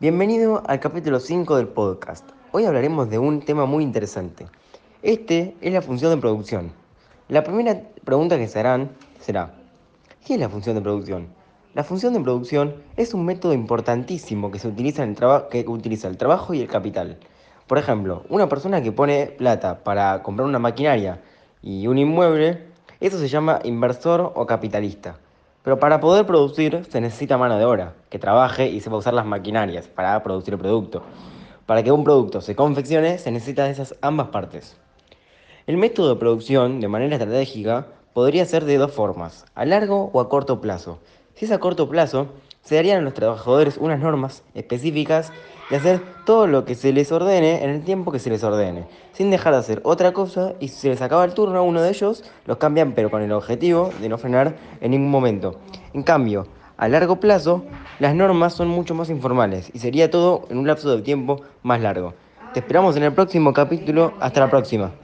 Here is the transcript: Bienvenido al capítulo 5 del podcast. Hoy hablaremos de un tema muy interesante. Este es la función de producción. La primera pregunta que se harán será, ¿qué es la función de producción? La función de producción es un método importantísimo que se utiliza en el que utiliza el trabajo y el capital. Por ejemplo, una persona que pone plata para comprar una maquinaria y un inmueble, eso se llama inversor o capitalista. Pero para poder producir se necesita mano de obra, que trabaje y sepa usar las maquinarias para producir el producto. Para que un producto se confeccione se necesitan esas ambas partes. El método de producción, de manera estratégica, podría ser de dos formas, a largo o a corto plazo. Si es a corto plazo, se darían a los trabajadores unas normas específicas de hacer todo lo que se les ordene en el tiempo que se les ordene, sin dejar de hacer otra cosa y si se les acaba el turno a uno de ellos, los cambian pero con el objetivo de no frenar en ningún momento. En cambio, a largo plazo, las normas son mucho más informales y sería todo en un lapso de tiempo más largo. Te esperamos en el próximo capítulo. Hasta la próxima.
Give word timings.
Bienvenido 0.00 0.62
al 0.66 0.80
capítulo 0.80 1.20
5 1.20 1.56
del 1.56 1.68
podcast. 1.68 2.26
Hoy 2.52 2.64
hablaremos 2.64 3.10
de 3.10 3.18
un 3.18 3.42
tema 3.42 3.66
muy 3.66 3.84
interesante. 3.84 4.46
Este 5.02 5.54
es 5.60 5.74
la 5.74 5.82
función 5.82 6.10
de 6.10 6.16
producción. 6.16 6.72
La 7.28 7.44
primera 7.44 7.82
pregunta 8.02 8.38
que 8.38 8.48
se 8.48 8.58
harán 8.58 8.92
será, 9.20 9.52
¿qué 10.24 10.36
es 10.36 10.40
la 10.40 10.48
función 10.48 10.74
de 10.74 10.80
producción? 10.80 11.26
La 11.74 11.84
función 11.84 12.14
de 12.14 12.20
producción 12.20 12.76
es 12.96 13.12
un 13.12 13.26
método 13.26 13.52
importantísimo 13.52 14.50
que 14.50 14.58
se 14.58 14.68
utiliza 14.68 15.02
en 15.02 15.10
el 15.10 15.48
que 15.50 15.66
utiliza 15.68 16.08
el 16.08 16.16
trabajo 16.16 16.54
y 16.54 16.62
el 16.62 16.68
capital. 16.68 17.18
Por 17.66 17.76
ejemplo, 17.76 18.24
una 18.30 18.48
persona 18.48 18.82
que 18.82 18.92
pone 18.92 19.26
plata 19.26 19.84
para 19.84 20.22
comprar 20.22 20.48
una 20.48 20.58
maquinaria 20.58 21.20
y 21.60 21.86
un 21.88 21.98
inmueble, 21.98 22.68
eso 23.00 23.18
se 23.18 23.28
llama 23.28 23.58
inversor 23.64 24.32
o 24.34 24.46
capitalista. 24.46 25.18
Pero 25.62 25.78
para 25.78 26.00
poder 26.00 26.24
producir 26.24 26.86
se 26.90 27.00
necesita 27.00 27.36
mano 27.36 27.58
de 27.58 27.66
obra, 27.66 27.92
que 28.08 28.18
trabaje 28.18 28.68
y 28.68 28.80
sepa 28.80 28.96
usar 28.96 29.12
las 29.12 29.26
maquinarias 29.26 29.88
para 29.88 30.22
producir 30.22 30.54
el 30.54 30.60
producto. 30.60 31.02
Para 31.66 31.82
que 31.82 31.92
un 31.92 32.02
producto 32.02 32.40
se 32.40 32.56
confeccione 32.56 33.18
se 33.18 33.30
necesitan 33.30 33.70
esas 33.70 33.94
ambas 34.00 34.28
partes. 34.28 34.76
El 35.66 35.76
método 35.76 36.14
de 36.14 36.20
producción, 36.20 36.80
de 36.80 36.88
manera 36.88 37.16
estratégica, 37.16 37.86
podría 38.14 38.46
ser 38.46 38.64
de 38.64 38.78
dos 38.78 38.92
formas, 38.92 39.44
a 39.54 39.66
largo 39.66 40.10
o 40.14 40.20
a 40.20 40.30
corto 40.30 40.62
plazo. 40.62 40.98
Si 41.34 41.44
es 41.44 41.52
a 41.52 41.58
corto 41.58 41.88
plazo, 41.88 42.28
se 42.70 42.76
darían 42.76 42.98
a 42.98 43.02
los 43.02 43.14
trabajadores 43.14 43.78
unas 43.78 43.98
normas 43.98 44.44
específicas 44.54 45.32
de 45.70 45.76
hacer 45.76 46.00
todo 46.24 46.46
lo 46.46 46.64
que 46.64 46.76
se 46.76 46.92
les 46.92 47.10
ordene 47.10 47.64
en 47.64 47.70
el 47.70 47.82
tiempo 47.82 48.12
que 48.12 48.20
se 48.20 48.30
les 48.30 48.44
ordene, 48.44 48.86
sin 49.12 49.28
dejar 49.32 49.54
de 49.54 49.58
hacer 49.58 49.80
otra 49.82 50.12
cosa 50.12 50.52
y 50.60 50.68
si 50.68 50.76
se 50.76 50.88
les 50.88 51.02
acaba 51.02 51.24
el 51.24 51.34
turno 51.34 51.58
a 51.58 51.62
uno 51.62 51.82
de 51.82 51.88
ellos, 51.88 52.22
los 52.46 52.58
cambian 52.58 52.92
pero 52.92 53.10
con 53.10 53.22
el 53.22 53.32
objetivo 53.32 53.90
de 54.00 54.08
no 54.08 54.18
frenar 54.18 54.54
en 54.80 54.92
ningún 54.92 55.10
momento. 55.10 55.56
En 55.94 56.04
cambio, 56.04 56.46
a 56.76 56.86
largo 56.86 57.16
plazo, 57.16 57.64
las 57.98 58.14
normas 58.14 58.54
son 58.54 58.68
mucho 58.68 58.94
más 58.94 59.10
informales 59.10 59.72
y 59.74 59.80
sería 59.80 60.08
todo 60.08 60.44
en 60.48 60.58
un 60.58 60.68
lapso 60.68 60.94
de 60.94 61.02
tiempo 61.02 61.40
más 61.64 61.80
largo. 61.80 62.14
Te 62.54 62.60
esperamos 62.60 62.96
en 62.96 63.02
el 63.02 63.12
próximo 63.12 63.52
capítulo. 63.52 64.14
Hasta 64.20 64.38
la 64.38 64.48
próxima. 64.48 64.92